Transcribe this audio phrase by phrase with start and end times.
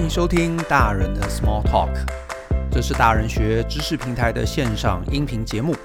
[0.00, 1.90] 欢迎收听大人的 Small Talk，
[2.72, 5.76] 这是大人学知识平台的线上音频节目。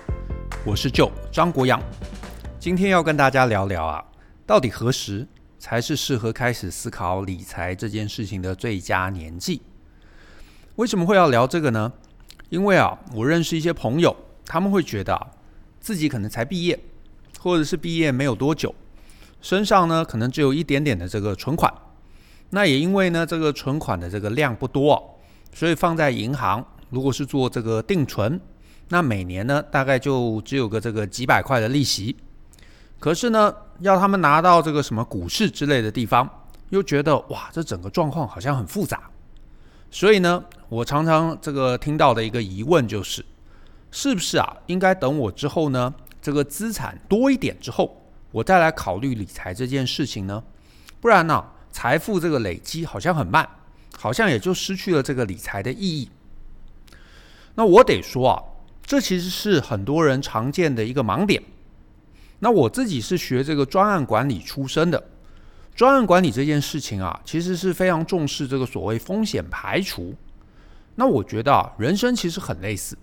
[0.66, 1.82] 我是 Joe 张国阳，
[2.58, 4.02] 今天要跟大家聊聊啊，
[4.46, 5.28] 到底何时
[5.60, 9.62] 才是适合开始思考理财这件事情的最佳年纪？
[10.78, 11.92] 为什么会要聊这个呢？
[12.48, 15.28] 因为啊，我认识一些朋友，他们会觉得啊，
[15.82, 16.80] 自己可能才毕业，
[17.42, 18.74] 或者是毕业没有多久，
[19.42, 21.70] 身上呢可能只有一点点的这个存款。
[22.52, 25.20] 那也因为呢，这个存款的这个量不多，
[25.54, 28.40] 所以放在银行，如果是做这个定存，
[28.90, 32.16] 那每年呢大概就只有个这个几百块的利息。
[33.00, 36.30] 可是呢，要他们拿到这个什么股市之类的地方，
[36.70, 39.10] 又觉得哇，这整个状况好像很复杂。
[39.92, 43.26] 所以呢，我常常这个听到的一个疑问就是，
[43.92, 50.44] 是不是啊，应该等我之后呢，这个资产多一点之后，我再来考虑理财这件事情呢？
[51.02, 51.44] 不然呢？
[51.76, 53.46] 财富这个累积好像很慢，
[53.98, 56.10] 好像也就失去了这个理财的意义。
[57.56, 58.42] 那我得说啊，
[58.86, 61.44] 这其实是很多人常见的一个盲点。
[62.40, 65.04] 那我自己是学这个专案管理出身的，
[65.76, 70.16] 专案管理这件事情啊，其实是非常重视这个所谓风险排除。
[70.96, 72.98] 那我觉得啊，人生其实很类似，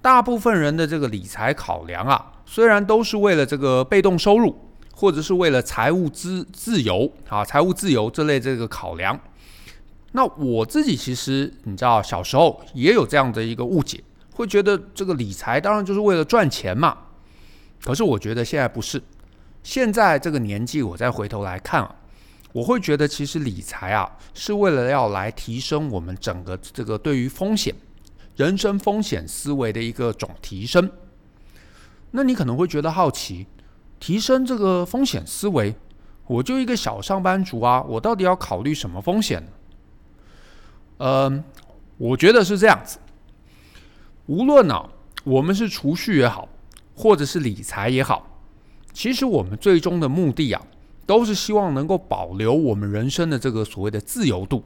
[0.00, 4.69] 大部分人的这个理财考量啊，虽然都是为了这个被动收入。
[5.00, 9.18] 或者是为了财务自自由啊，财务自由这类这个考量，
[10.12, 16.98] 那我自己其实你知道，小时候也有这样的一个误解，会觉得这个理财当然就是为了赚钱嘛。
[17.82, 19.02] 可是我觉得现在不是，
[19.62, 21.96] 现在这个年纪，我再回头来看啊，
[22.52, 27.74] 我会觉得其实理财啊是为了要来提升我们整个这个对于风险、
[28.36, 30.90] 人生风险思维的一个总提升。
[32.10, 33.46] 那你可能会觉得好奇。
[34.00, 35.74] 提升这个风险思维，
[36.26, 39.46] 我就一个小上班族啊，我到底要考虑什么风险？
[40.96, 41.44] 嗯，
[41.98, 42.98] 我觉得是这样子。
[44.26, 44.88] 无论呢、啊，
[45.24, 46.48] 我们是储蓄也好，
[46.94, 48.40] 或者是理财也好，
[48.92, 50.62] 其实我们最终的目的啊，
[51.04, 54.64] 都是希望能够保留我们人生的这个所谓的自由度，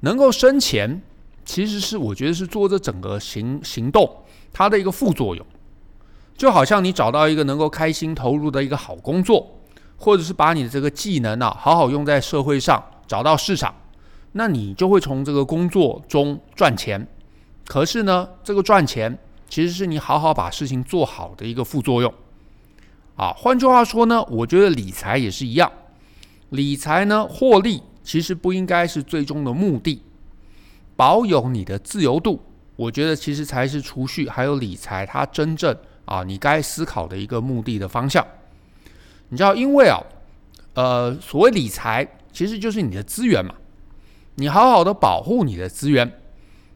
[0.00, 1.02] 能够生钱，
[1.44, 5.44] 其实是我觉得是做这整个行行动它的一个副作用。
[6.36, 9.60] 就好像你找到一个能够开心投入的一个好工作，
[9.96, 13.74] 或者是把你的这个技能啊好好用在社会上，找到市场，
[14.32, 17.06] 那你就会从这个工作中赚钱。
[17.66, 19.16] 可是呢，这个赚钱
[19.48, 22.12] 其实是你好好把事情做好的一个副作用。
[23.16, 25.70] 啊，换句话说呢，我觉得理财也是一样，
[26.50, 30.02] 理财呢获利其实不应该是最终的目的，
[30.96, 32.42] 保有你的自由度，
[32.74, 35.74] 我觉得其实才是储蓄还有理财它真正。
[36.04, 38.26] 啊，你该思考的一个目的的方向，
[39.28, 40.00] 你知道，因为啊，
[40.74, 43.54] 呃，所谓理财其实就是你的资源嘛，
[44.34, 46.20] 你好好的保护你的资源，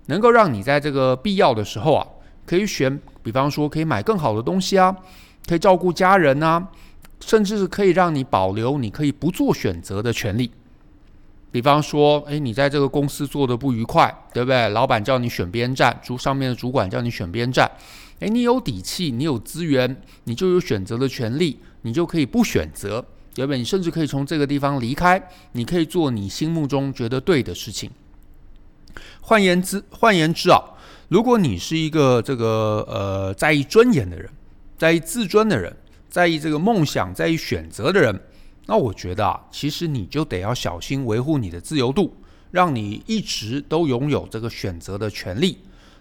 [0.07, 2.07] 能够让你在这个必要的时候啊，
[2.47, 4.97] 可以选，比方说可以买更好的东西啊，
[5.47, 6.69] 可以照顾家人啊，
[7.21, 10.51] 甚至是可以让你保留你可以不做选择的权利。
[11.51, 14.69] 比方说，哎，你在这个公司做的不愉快，对不对？
[14.69, 17.71] 老板叫你选边站，主上面的主管叫你选边站。
[18.21, 23.05] 哎，你有底气，你有资源，你就有选择的权利，你就可以不选择，
[23.35, 23.59] 对不对？
[23.59, 25.23] 你甚至可以从这个地方离开，
[25.53, 27.91] 你可以做你心目中觉得对的事情。
[29.21, 30.61] 换言之，换言之啊，
[31.09, 34.29] 如果你是一个这个呃在意尊严的人，
[34.77, 35.75] 在意自尊的人，
[36.11, 38.21] 在意这个梦想，在意选择的人，
[38.71, 42.15] 那我觉得啊，其实你就得要小心维护你的自由度，
[42.51, 45.57] 让你一直都拥有这个选择的权利。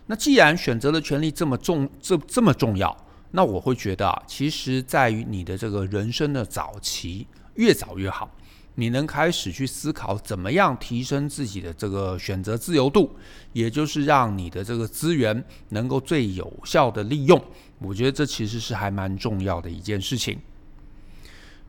[0.08, 2.96] 那既然选择的权利这么重，这这么重要，
[3.32, 8.30] 那我会觉得啊，其实在于你的这个人生的早期，越早越好，
[8.76, 13.16] 你能开始去思考怎么样提升自己的这个选择自由度，
[13.54, 17.42] 也就是让你的这个资源能够最有效的利用。
[17.80, 20.38] 我觉得这其实是还蛮重要的一件事情。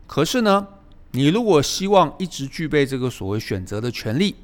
[0.08, 0.66] 可是呢，
[1.12, 4.34] 你如果希望一直具备这个所谓选择的权利，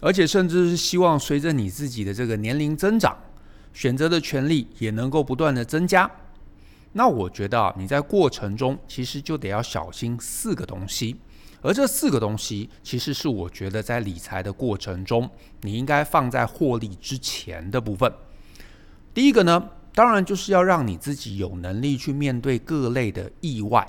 [0.00, 3.16] 而且甚至是希望随着你自己的这个年龄增长，
[3.72, 6.08] 选择的权利也能够不断的增加。
[6.92, 11.16] 那我觉得啊，你在过程中其实就得要小心四个东西，
[11.60, 15.28] 而这四个东西其实是我觉得在理财的过程中，
[15.62, 18.10] 你应该放在获利之前的部分。
[19.12, 23.86] 第一个呢，当然就是要让你自己有能力去面对各类的意外。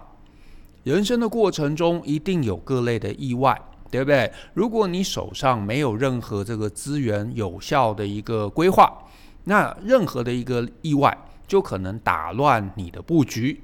[0.83, 3.59] 人生的过程中一定有各类的意外。
[3.91, 4.31] 对不对？
[4.53, 8.87] 如果你手上没有任何这个资源有效的一个规划，
[9.45, 11.17] 那任何的一个意外
[11.47, 13.63] 就可能打乱你的布局，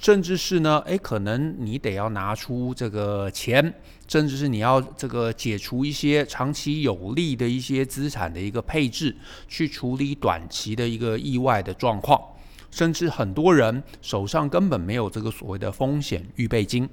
[0.00, 3.74] 甚至是呢，诶，可能你得要拿出这个钱，
[4.06, 9.16] 甚至是你要这个解除一些长期有利的一些资产的一个配置，
[9.48, 12.20] 去处理短期的一个意外的状况。
[12.74, 16.88] 甚至很多人手上根本没有这个所谓的风险预备金，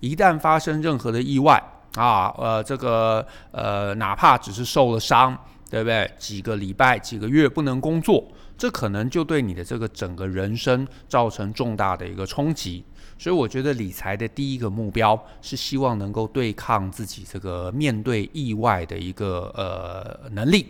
[0.00, 1.58] 一旦发生任何的意外
[1.94, 5.34] 啊，呃，这个呃，哪怕只是受了伤，
[5.70, 6.10] 对不对？
[6.18, 8.22] 几个礼拜、几个月不能工作，
[8.58, 12.84] 这可能就对你的这个整个人生造成重大的一个冲击。
[13.18, 20.66] 所以，我觉得理财的第一个目标是希望能够对抗自己这个面对意外的一个呃能力。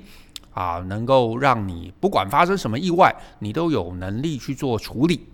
[0.53, 5.29] 啊，能够让你不管发生什么意外，你都有能力去做处理。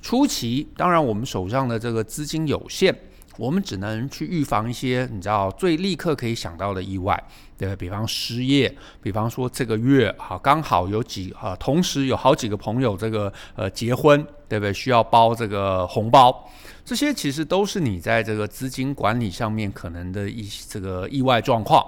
[0.00, 2.94] 初期，当然我们手上的这个资金有限，
[3.36, 7.20] 我们只能去预防一些你知道最立刻可以想到的意外，
[7.56, 7.76] 对吧？
[7.76, 8.72] 比方失业，
[9.02, 14.72] 比方说这个月啊刚好有几啊，同时有好几个朋友这个呃结婚，对不对？
[14.72, 16.48] 需要包这个红包，
[16.84, 21.84] 这些其实都是你在这个资金管理上面可能的一些这个意外状况。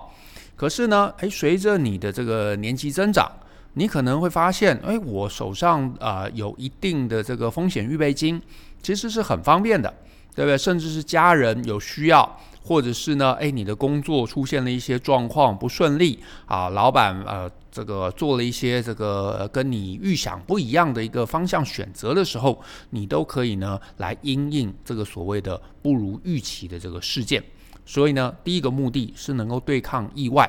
[0.61, 3.27] 可是呢，诶，随着你的这个年纪增长，
[3.73, 8.39] 你可能会发现，诶，我手上啊、有一定的这个风险预备金，
[8.83, 9.89] 其实是很方便的，
[10.35, 10.59] 对不对？
[10.59, 22.61] 甚至是家人有需要，或者是呢，诶，你的工作出现了一些状况不顺利啊，老板呃这个做了一些这个跟你预想不一样的一个方向选择的时候，
[22.91, 27.43] 你都可以呢来因应这个所谓的不如预期的这个事件。
[27.91, 30.49] 所以呢，第一个目的是能够对抗意外，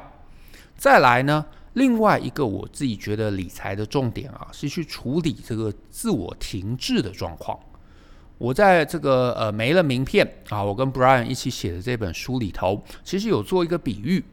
[0.78, 1.44] 再来呢，
[1.74, 7.58] 另外一个我自己觉得理财的重点啊，是去处理这个自我停滞的状况。
[8.38, 14.24] 我在这个呃没了名片啊，我跟 Brian 一起写的这本书里头，其实有做一个比喻，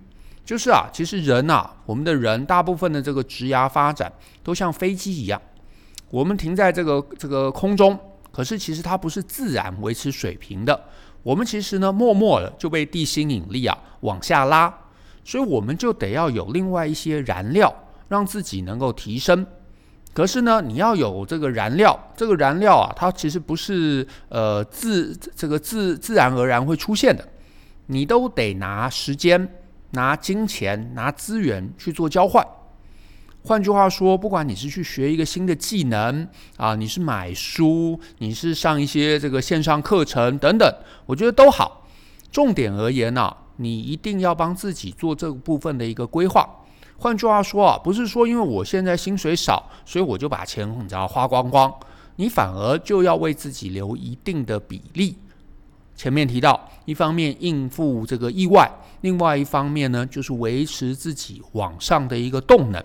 [0.44, 4.12] 就是啊，其实人啊，我们的人大部分的这个职涯发展
[4.43, 5.40] 都像飞机一样，
[6.11, 7.99] 我们停在这个这个空中，
[8.31, 10.78] 可是其实它不是自然维持水平的。
[11.23, 14.73] 我们其实呢，默默的就被地心引力啊往下拉，
[15.25, 17.75] 所以我们就得要有另外一些燃料，
[18.09, 19.47] 让自己能够提升。
[20.15, 27.29] 可是呢，你要有这个燃料，这个燃料啊，它其实不是呃自这个自自然而然会出现的，
[27.87, 29.49] 你都得拿时间、
[29.91, 32.44] 拿金钱、拿资源去做交换。
[33.49, 36.29] 换句话说，不管你是去学一个新的技能
[36.59, 40.71] 啊，你是买书，你是上一些这个线上课程等等，
[41.06, 41.87] 我觉得都好。
[42.31, 46.47] 重点而言呢，你一定要帮自己做这个部分的一个规划。
[46.99, 51.73] 换句话说啊，不是说因为我现在薪水少，所以我就把钱你知道花光光，
[52.17, 55.17] 你反而就要为自己留一定的比例。
[55.97, 62.85] 前面提到，一方面应付这个意外，另外一方面呢，就是维持自己往上的一个动能。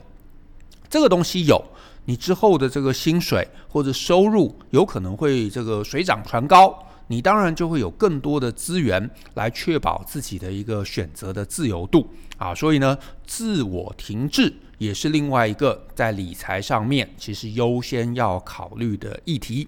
[0.93, 1.59] 这个东西有，
[2.05, 12.07] 你之后的这个薪水或者收入有可能会这个水涨船高，你当然就会有更多的资源来确保自己的一个选择的自由度
[12.37, 12.53] 啊。
[12.53, 12.95] 所以呢，
[13.25, 19.67] 自我停滞也是另外一个在理财上面其实优先要考虑的议题。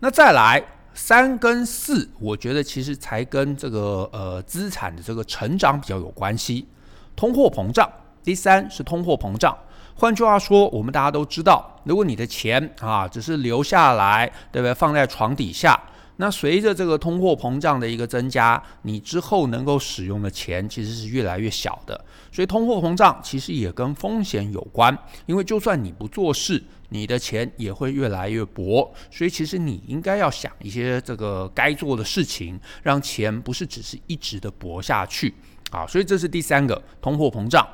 [0.00, 0.60] 那再来
[0.94, 6.66] 三跟四，我觉得其实才跟这个呃资产的这个成长比较有关系。
[7.14, 7.88] 通货膨胀，
[8.24, 9.56] 第三是通货膨胀。
[10.00, 14.72] 换句话说，我们大家都知道，如果你的钱啊只是留下来，对不对？
[14.72, 15.78] 放在床底下，
[16.16, 22.02] 那随着这个通货膨胀的一个增加，你之后能够使用的钱其实是越来越小的。
[22.32, 28.90] 所以通货膨胀其实也跟风险有关，因为就算你不做事，你的钱也会越来越薄。
[29.10, 35.34] 所以其实你应该要想一些这个该做的事情，让钱不是只是一直的薄下去。
[35.70, 37.66] 啊，所以这是第三个通货膨胀。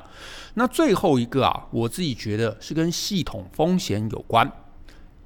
[0.53, 4.51] 那最后一个啊，我自己觉得是跟系统风险有关。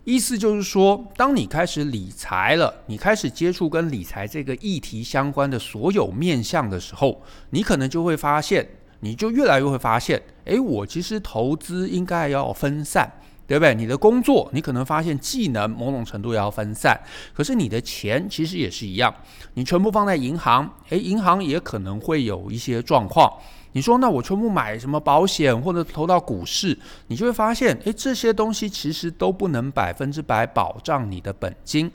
[0.04, 8.68] 意思就是说，当你开始理财了，你开始接触跟理财这个议题相关的所有面向的时候，你可能就会发现，
[9.02, 13.12] 你就越来越会发现，诶，我其实投资应该要分散。
[13.52, 13.76] 对不对？
[13.76, 16.98] 你的工作，你可能发现技能某种程度也要分散，
[17.34, 19.14] 可是你的钱其实也是一样，
[19.56, 23.30] 你全部放在银行，诶，银行也可能会有一些状况。
[23.74, 26.78] 你说，那我全部买什么保险或者投到股市，
[27.08, 31.92] 你就会发现，诶，这些东西其实都不能百分之百保障你的本金。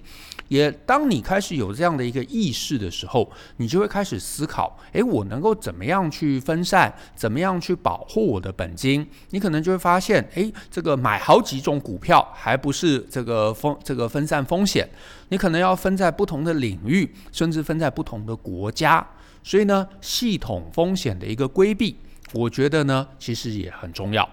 [0.48, 6.92] 也当你开始有这样的一个意识的时候，你就会开始思考：诶，我能够怎么样去分散？
[7.14, 9.06] 怎么样去保护我的本金？
[9.30, 14.88] 你可能就会发现：诶，这个买好几种股票还不是这个风这个分散风险。
[15.30, 19.04] 你可能要分在不同的领域，甚至分在不同的国家。
[19.42, 21.96] 所以呢，系统风险的一个规避，
[22.32, 24.28] 我觉得呢，其实也很重要。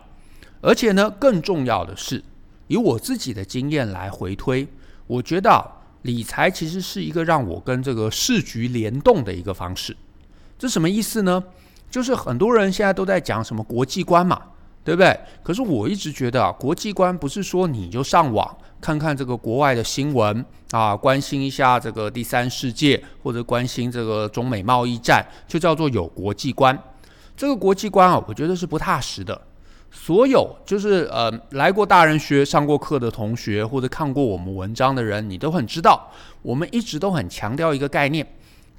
[0.62, 2.24] 而且呢，更重要的是，
[2.68, 4.68] 以我自己的经验来回推，
[5.08, 5.83] 我觉得。
[6.04, 9.98] 理财其实是一个让我跟这个市局联动的一个方式。
[10.58, 11.44] 这什么意思呢？
[11.90, 14.42] 就是很多人现在都在讲什么国际观嘛，
[14.84, 15.20] 对不对？
[15.44, 26.78] 可是我一直觉得啊，国际观不是说你就上网看看这个国外的新闻啊，关心一下这个第三世界，或者关心这个中美贸易战，就叫做有国际观。
[27.38, 29.40] 这个国际观啊，我觉得是不踏实的。
[29.96, 38.28] 所有就是呃来过大人学上过课的同学，或者看过我们文章的人，你都很知道，我们一直都很强调一个概念：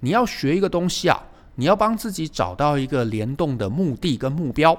[0.01, 1.23] 你要学一个东西啊。
[1.57, 4.77] 你要帮自己找到一个联动的目的跟目标。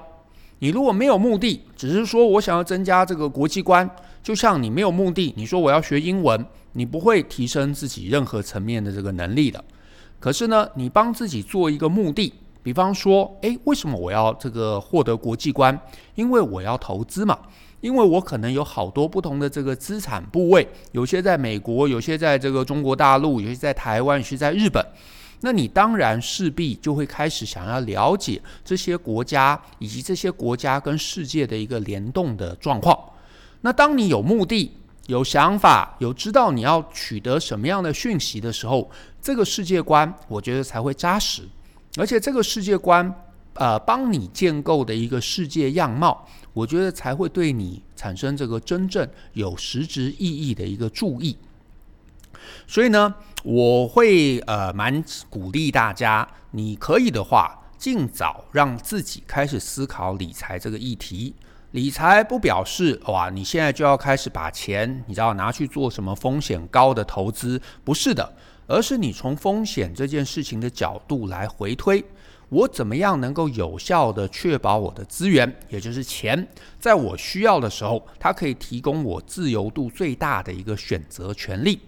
[0.58, 3.88] 你如果没有目的，只是说我想要增加这个国际观，
[4.22, 9.64] 就像你没有目的，你说我要学英文，你不会提升自己任何层面的这个能力的。
[10.20, 12.30] 可是呢，你帮自己做一个目的，
[12.66, 15.80] 比方说，诶，为什么我要这个获得国际观？
[16.16, 17.38] 因为我要投资嘛，
[17.80, 24.84] 因为我可能有好多不同的这个资产部位，有些在美国，有些在这个中国大陆，有些在台湾，有些在日本。
[25.42, 32.98] 那你当然势必就会开始想要了解这些国家以及这些国家跟世界的一个联动的状况。
[33.60, 34.72] 那当你有目的、
[35.06, 38.90] 有想法、有知道你要取得什么样的讯息的时候，
[39.22, 41.42] 这个世界观我觉得才会扎实，
[41.96, 43.12] 而且这个世界观
[43.54, 51.36] 呃帮你建构的一个世界样貌，我觉得才会对你产生这个真正有实质意义的一个注意。
[52.66, 61.34] 所以呢，我会呃蛮鼓励大家，你可以的话，尽早让自己开始思考理财这个议题。
[61.72, 67.60] 理财不表示哇，你现在就要开始把钱，你知道拿去做什么风险高的投资？
[67.84, 68.34] 不是的，
[68.66, 72.04] 而是你从风险这件事情的角度来回推，
[72.48, 76.46] 我怎么样能够有效地确保我的资源，也就是钱，
[76.78, 81.80] 在我需要的时候，它可以提供我自由度最大的一个选择权利。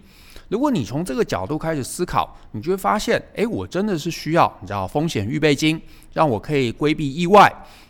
[0.47, 5.79] 如果你从这个角度开始思考，你就会发现，诶，我真的是需要，你知道，风险预备金，
[6.13, 7.47] 让我可以规避意外；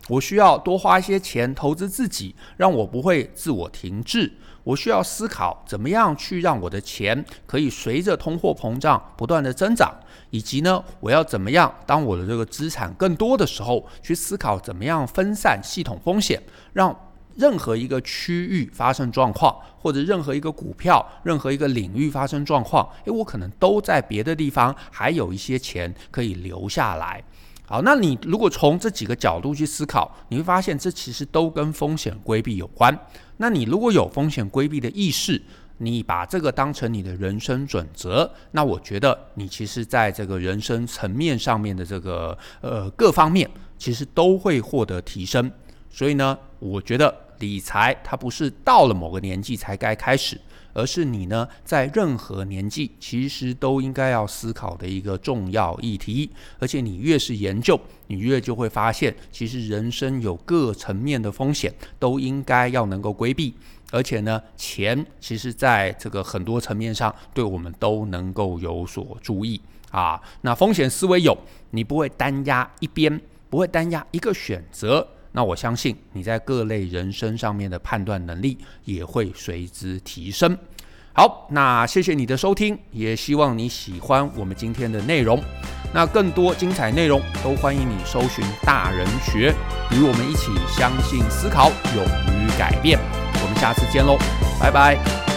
[0.09, 4.29] 我需要多花一些钱投资自己，让我不会自我停滞；
[4.69, 9.91] 我需要思考怎么样去让我的钱可以随着通货膨胀不断的增长，
[10.29, 16.41] 以及呢，我要怎么样当我的这个资产更多的时候，去思考怎么样分散系统风险，
[16.73, 16.95] 让。
[17.35, 27.23] 任何一个区域发生状况，或者任何一个股票、任何一个领域发生状况，诶，我可能都在别的地方还有一些钱可以留下来。
[27.69, 32.99] 好，那你如果从这几个角度去思考，你会发现这其实都跟风险规避有关。
[33.37, 35.39] 那你如果有风险规避的意识，
[35.77, 43.47] 你把这个当成你的人生准则，那我觉得你其实在这个人生层面上面的这个呃各方面，
[43.77, 45.51] 其实都会获得提升。
[45.91, 47.15] 所以呢，我觉得。
[47.39, 50.37] 理财它不是到了某个年纪才该开始，
[50.73, 56.29] 而是你呢在任何年纪其实都应该要思考的一个重要议题。
[56.59, 63.53] 而且你越是研究，你越就会发现，其实人生有各层面的风险都应该要能够规避。
[63.91, 69.59] 而且呢，钱其实在这个很多层面上对我们都能够有所注意
[69.89, 70.21] 啊。
[70.41, 71.35] 那风险思维有，
[71.71, 75.07] 你不会单压一边，不会单压一个选择。
[75.31, 80.57] 那我相信你在各类人生上面的判断能力也会随之提升。
[81.13, 85.41] 好，那谢谢你的收听，也希望你喜欢我们今天的内容。
[85.93, 89.53] 那更多精彩内容都欢迎你搜寻大人学，
[89.91, 92.97] 与我们一起相信、思考、勇于改变。
[93.41, 94.17] 我们下次见喽，
[94.61, 95.28] 拜拜。